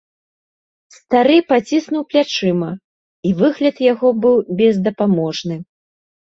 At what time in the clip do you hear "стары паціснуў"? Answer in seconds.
0.95-2.01